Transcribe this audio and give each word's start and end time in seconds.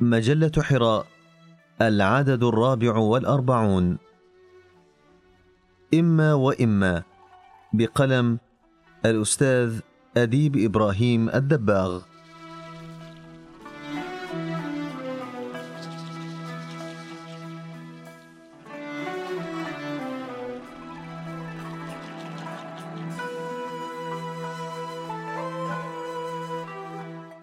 مجلة 0.00 0.52
حراء 0.58 1.06
العدد 1.82 2.44
الرابع 2.44 2.96
والأربعون. 2.96 3.98
إما 5.94 6.34
وإما 6.34 7.02
بقلم 7.72 8.38
الأستاذ 9.04 9.80
أديب 10.16 10.56
إبراهيم 10.56 11.28
الدباغ. 11.28 12.02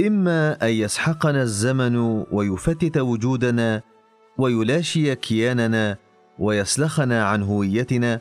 إما 0.00 0.62
أن 0.62 0.68
يسحقنا 0.68 1.42
الزمن 1.42 2.24
ويفتت 2.32 2.98
وجودنا 2.98 3.82
ويلاشي 4.38 5.14
كياننا 5.14 5.96
ويسلخنا 6.38 7.24
عن 7.24 7.42
هويتنا 7.42 8.20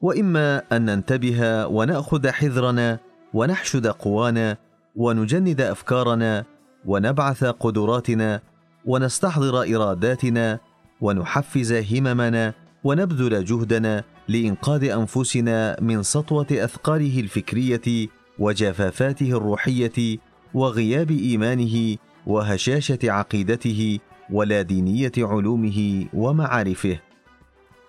وإما 0.00 0.62
أن 0.72 0.84
ننتبه 0.84 1.66
ونأخذ 1.66 2.28
حذرنا 2.28 2.98
ونحشد 3.34 3.86
قوانا 3.86 4.56
ونجند 4.96 5.60
أفكارنا 5.60 6.44
ونبعث 6.86 7.44
قدراتنا 7.44 8.40
ونستحضر 8.84 9.76
إراداتنا 9.76 10.58
ونحفز 11.00 11.72
هممنا 11.72 12.54
ونبذل 12.84 13.44
جهدنا 13.44 14.04
لإنقاذ 14.28 14.84
أنفسنا 14.84 15.76
من 15.80 16.02
سطوة 16.02 16.46
أثقاله 16.50 17.20
الفكرية 17.20 18.08
وجفافاته 18.38 19.30
الروحية 19.30 20.18
وغياب 20.56 21.10
إيمانه 21.10 21.96
وهشاشة 22.26 22.98
عقيدته 23.04 23.98
ولا 24.30 24.62
دينية 24.62 25.12
علومه 25.18 26.06
ومعارفه. 26.14 26.98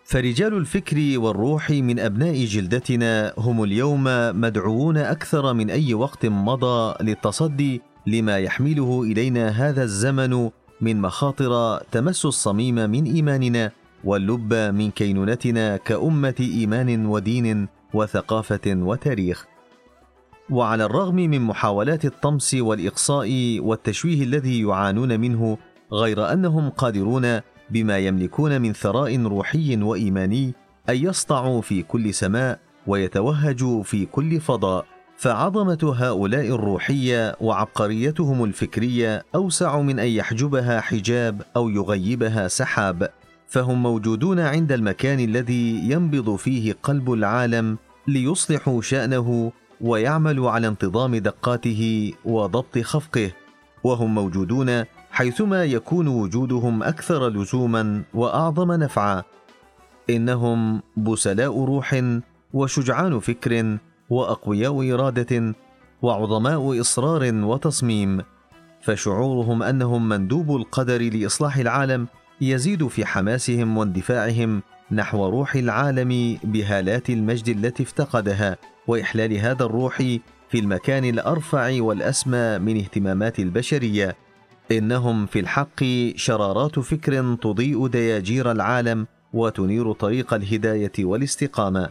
فرجال 0.03 0.53
الفكر 0.53 1.19
والروح 1.19 1.69
من 1.69 1.99
أبناء 1.99 2.45
جلدتنا 2.45 3.33
هم 3.37 3.63
اليوم 3.63 4.03
مدعوون 4.41 4.97
أكثر 4.97 5.53
من 5.53 5.69
أي 5.69 5.93
وقت 5.93 6.25
مضى 6.25 7.03
للتصدي 7.03 7.81
لما 8.07 8.37
يحمله 8.37 9.03
إلينا 9.03 9.49
هذا 9.49 9.83
الزمن 9.83 10.49
من 10.81 11.01
مخاطر 11.01 11.77
تمس 11.91 12.25
الصميم 12.25 12.75
من 12.75 13.03
إيماننا 13.03 13.71
واللب 14.03 14.53
من 14.53 14.91
كينونتنا 14.91 15.77
كأمة 15.77 16.35
إيمان 16.39 17.05
ودين 17.05 17.67
وثقافة 17.93 18.67
وتاريخ. 18.67 19.56
وعلى 20.49 20.85
الرغم 20.85 21.15
من 21.15 21.41
محاولات 21.41 22.05
الطمس 22.05 22.53
والإقصاء 22.53 23.59
والتشويه 23.59 24.23
الذي 24.23 24.61
يعانون 24.61 25.19
منه 25.19 25.57
غير 25.93 26.33
أنهم 26.33 26.69
قادرون 26.69 27.39
بما 27.69 27.97
يملكون 27.97 28.61
من 28.61 28.73
ثراء 28.73 29.23
روحي 29.23 29.77
وإيماني 29.77 30.53
أن 30.89 30.95
يسطعوا 30.95 31.61
في 31.61 31.83
كل 31.83 32.13
سماء 32.13 32.59
ويتوهجوا 32.87 33.83
في 33.83 34.05
كل 34.05 34.39
فضاء. 34.39 34.85
فعظمة 35.17 35.93
هؤلاء 35.97 36.45
الروحيه 36.45 37.35
وعبقريتهم 37.41 38.43
الفكرية 38.43 39.25
أوسع 39.35 39.81
من 39.81 39.99
أن 39.99 40.07
يحجبها 40.07 40.81
حجاب 40.81 41.41
أو 41.55 41.69
يغيبها 41.69 42.47
سحاب. 42.47 43.09
فهم 43.47 43.83
موجودون 43.83 44.39
عند 44.39 44.71
المكان 44.71 45.19
الذي 45.19 45.91
ينبض 45.91 46.35
فيه 46.35 46.75
قلب 46.83 47.13
العالم 47.13 47.77
ليصلحوا 48.07 48.81
شأنه 48.81 49.51
ويعملوا 49.81 50.51
على 50.51 50.67
انتظام 50.67 51.15
دقاته 51.15 52.13
وضبط 52.25 52.79
خفقه 52.79 53.31
وهم 53.83 54.15
موجودون 54.15 54.83
حيثما 55.11 55.65
يكون 55.65 56.07
وجودهم 56.07 56.83
أكثر 56.83 57.29
لزوما 57.29 58.03
وأعظم 58.13 58.71
نفعا. 58.71 59.23
إنهم 60.09 60.81
بسلاء 60.97 61.65
روح 61.65 62.01
وشجعان 62.53 63.19
فكر 63.19 63.77
وأقوياء 64.09 64.93
إرادة 64.93 65.55
وعظماء 66.01 66.81
إصرار 66.81 67.33
وتصميم. 67.33 68.21
فشعورهم 68.81 69.63
أنهم 69.63 70.09
مندوب 70.09 70.55
القدر 70.55 71.01
لإصلاح 71.01 71.57
العالم 71.57 72.07
يزيد 72.41 72.87
في 72.87 73.05
حماسهم 73.05 73.77
واندفاعهم 73.77 74.61
نحو 74.91 75.29
روح 75.29 75.55
العالم 75.55 76.37
بهالات 76.43 77.09
المجد 77.09 77.47
التي 77.47 77.83
افتقدها 77.83 78.57
وإحلال 78.87 79.33
هذا 79.33 79.65
الروح 79.65 79.97
في 80.49 80.59
المكان 80.59 81.05
الأرفع 81.05 81.81
والأسمى 81.81 82.57
من 82.57 82.77
اهتمامات 82.77 83.39
البشرية. 83.39 84.15
إنهم 84.71 85.25
في 85.25 85.39
الحق 85.39 85.83
شرارات 86.15 86.79
فكر 86.79 87.35
تضيء 87.35 87.87
دياجير 87.87 88.51
العالم 88.51 89.07
وتنير 89.33 89.91
طريق 89.91 90.33
الهداية 90.33 90.91
والاستقامة. 90.99 91.89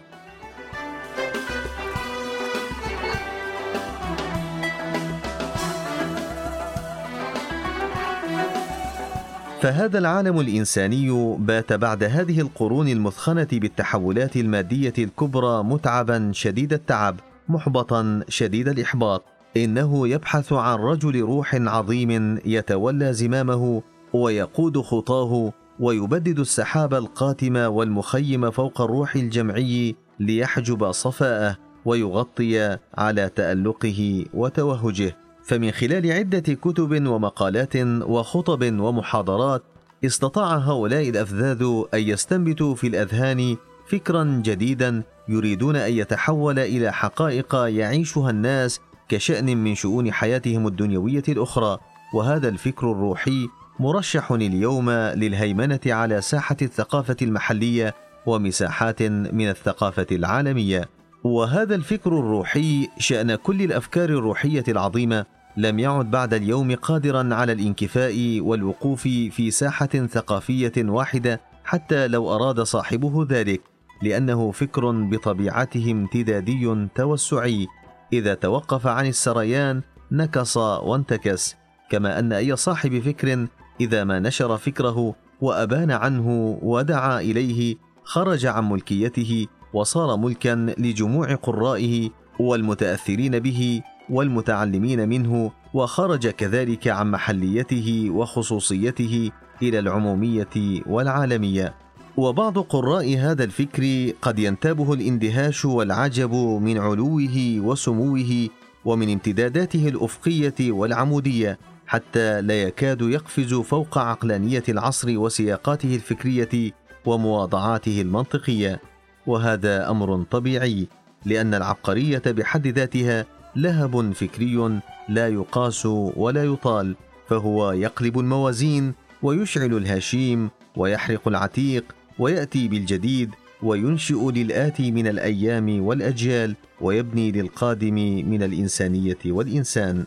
فهذا 9.60 9.98
العالم 9.98 10.40
الإنساني 10.40 11.36
بات 11.38 11.72
بعد 11.72 12.04
هذه 12.04 12.40
القرون 12.40 12.88
المثخنة 12.88 13.48
بالتحولات 13.52 14.36
المادية 14.36 14.92
الكبرى 14.98 15.62
متعبا 15.64 16.30
شديد 16.34 16.72
التعب 16.72 17.20
محبطا 17.48 18.20
شديد 18.28 18.68
الإحباط. 18.68 19.24
إنه 19.56 20.08
يبحث 20.08 20.52
عن 20.52 20.78
رجل 20.78 21.20
روح 21.20 21.54
عظيم 21.54 22.40
يتولى 22.44 23.12
زمامه 23.12 23.82
ويقود 24.12 24.80
خطاه 24.80 25.52
ويبدد 25.80 26.38
السحاب 26.38 26.94
القاتم 26.94 27.56
والمخيم 27.56 28.50
فوق 28.50 28.80
الروح 28.80 29.16
الجمعي 29.16 29.96
ليحجب 30.20 30.92
صفاءه 30.92 31.56
ويغطي 31.84 32.78
على 32.98 33.28
تألقه 33.28 34.24
وتوهجه. 34.34 35.16
فمن 35.46 35.70
خلال 35.70 36.12
عدة 36.12 36.54
كتب 36.54 37.06
ومقالات 37.06 37.76
وخطب 38.02 38.80
ومحاضرات 38.80 39.62
استطاع 40.04 40.56
هؤلاء 40.56 41.08
الأفذاذ 41.08 41.62
أن 41.94 42.00
يستنبتوا 42.00 42.74
في 42.74 42.86
الأذهان 42.86 43.56
فكرا 43.88 44.42
جديدا 44.44 45.02
يريدون 45.28 45.76
أن 45.76 45.92
يتحول 45.92 46.58
إلى 46.58 46.92
حقائق 46.92 47.54
يعيشها 47.54 48.30
الناس 48.30 48.80
كشأن 49.08 49.56
من 49.56 49.74
شؤون 49.74 50.12
حياتهم 50.12 50.66
الدنيوية 50.66 51.22
الأخرى. 51.28 51.78
وهذا 52.14 52.48
الفكر 52.48 52.92
الروحي 52.92 53.48
مرشح 53.80 54.32
اليوم 54.32 54.90
للهيمنة 54.90 55.80
على 55.86 56.20
ساحة 56.20 56.56
الثقافة 56.62 57.16
المحلية 57.22 57.94
ومساحات 58.26 59.02
من 59.02 59.48
الثقافة 59.48 60.06
العالمية. 60.12 60.88
وهذا 61.24 61.74
الفكر 61.74 62.18
الروحي 62.18 62.88
شأن 62.98 63.34
كل 63.34 63.62
الأفكار 63.62 64.08
الروحية 64.08 64.64
العظيمة 64.68 65.35
لم 65.56 65.78
يعد 65.78 66.10
بعد 66.10 66.34
اليوم 66.34 66.74
قادرا 66.74 67.34
على 67.34 67.52
الانكفاء 67.52 68.40
والوقوف 68.40 69.02
في 69.02 69.50
ساحة 69.50 69.86
ثقافية 69.86 70.72
واحدة 70.78 71.40
حتى 71.64 72.08
لو 72.08 72.34
أراد 72.34 72.60
صاحبه 72.60 73.26
ذلك 73.30 73.60
لأنه 74.02 74.50
فكر 74.50 74.90
بطبيعته 74.90 75.92
امتدادي 75.92 76.86
توسعي. 76.94 77.66
إذا 78.12 78.34
توقف 78.34 78.86
عن 78.86 79.06
السريان 79.06 79.82
نكص 80.12 80.56
وانتكس. 80.56 81.56
كما 81.90 82.18
أن 82.18 82.32
أي 82.32 82.56
صاحب 82.56 82.98
فكر 82.98 83.46
إذا 83.80 84.04
ما 84.04 84.18
نشر 84.18 84.56
فكره 84.56 85.14
وأبان 85.40 85.90
عنه 85.90 86.58
ودعا 86.62 87.20
إليه 87.20 87.76
خرج 88.04 88.46
عن 88.46 88.68
ملكيته 88.68 89.46
وصار 89.72 90.16
ملكا 90.16 90.74
لجموع 90.78 91.34
قرائه 91.34 92.10
والمتأثرين 92.40 93.38
به 93.38 93.82
والمتعلمين 94.10 95.08
منه 95.08 95.50
وخرج 95.74 96.28
كذلك 96.28 96.88
عن 96.88 97.10
محليته 97.10 98.10
وخصوصيته 98.10 99.30
إلى 99.62 99.78
العمومية 99.78 100.82
والعالمية. 100.86 101.74
وبعض 102.16 102.58
قراء 102.58 103.16
هذا 103.18 103.44
الفكر 103.44 104.12
قد 104.22 104.38
ينتابه 104.38 104.92
الاندهاش 104.92 105.64
والعجب 105.64 106.34
من 106.34 106.78
علوه 106.78 107.56
وسموه 107.58 108.48
ومن 108.84 109.12
امتداداته 109.12 109.88
الأفقية 109.88 110.72
والعمودية 110.72 111.59
حتى 111.86 112.41
لا 112.41 112.62
يكاد 112.62 113.02
يقفز 113.02 113.54
فوق 113.54 113.98
عقلانية 113.98 114.62
العصر 114.68 115.18
وسياقاته 115.18 115.94
الفكرية 115.94 116.72
ومواضعاته 117.06 118.00
المنطقية. 118.00 118.80
وهذا 119.26 119.91
أمر 119.91 120.22
طبيعي 120.22 120.88
لأن 121.24 121.54
العبقرية 121.54 122.22
بحد 122.26 122.66
ذاتها 122.66 123.26
لهب 123.56 124.12
فكري 124.12 124.80
لا 125.08 125.28
يقاس 125.28 125.86
ولا 125.86 126.44
يطال 126.44 126.97
فهو 127.28 127.72
يقلب 127.72 128.18
الموازين 128.18 128.94
ويشعل 129.22 129.76
الهشيم 129.76 130.50
ويحرق 130.76 131.28
العتيق 131.28 131.84
ويأتي 132.18 132.68
بالجديد 132.68 133.30
وينشئ 133.62 134.30
للآتي 134.30 134.91
من 134.91 135.06
الأيام 135.06 135.84
والأجيال 135.86 136.54
ويبني 136.80 137.32
للقادم 137.32 137.94
من 138.30 138.42
الإنسانية 138.42 139.18
والإنسان. 139.26 140.04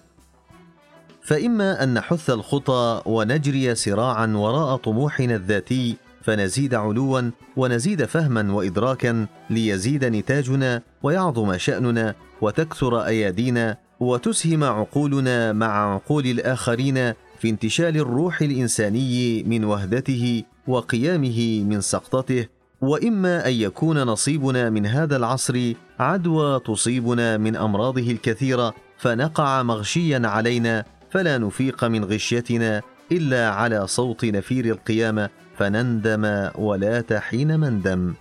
فإما 1.22 1.84
أن 1.84 1.94
نحث 1.94 2.30
الخطى 2.30 3.02
ونجري 3.06 3.76
سراعا 3.76 4.28
وراء 4.28 4.76
طموحنا 4.76 5.36
الذاتي 5.36 5.96
فنزيد 6.22 6.74
علوا 6.74 7.32
ونزيد 7.58 8.06
فهما 8.06 8.54
وإدراكا 8.54 9.28
ليزيد 9.50 10.06
نتاجنا 10.06 10.82
ويعظم 11.04 11.58
شأننا 11.58 12.16
وتكثر 12.42 13.06
أيادينا 13.06 13.78
وتسهم 14.00 14.64
عقولنا 14.64 15.54
مع 15.54 15.94
عقول 15.94 16.26
الآخرين 16.26 17.14
في 17.40 17.50
انتشال 17.50 17.98
الروح 17.98 18.42
الإنساني 18.42 19.44
من 19.44 19.64
وهدته 19.64 20.44
وقيامه 20.68 21.64
من 21.64 21.82
سقطته. 21.82 22.48
وإما 22.82 23.48
أن 23.48 23.54
يكون 23.54 24.04
نصيبنا 24.04 24.70
من 24.70 24.86
هذا 24.86 25.18
العصر 25.18 25.74
عدوى 26.00 26.60
تصيبنا 26.60 27.38
من 27.38 27.56
أمراضه 27.56 28.12
الكثيرة 28.12 28.74
فنقع 28.98 29.64
مغشيا 29.64 30.22
علينا 30.28 30.86
فلا 31.12 31.38
نفيق 31.38 31.84
من 31.84 32.06
غشيتنا 32.06 32.82
إلا 33.12 33.50
على 33.50 33.88
صوت 33.88 34.26
نفير 34.26 34.66
القيامة. 34.66 35.30
فنندم 35.60 36.52
ولا 36.56 37.02
تحين 37.02 37.60
مندم. 37.60 38.14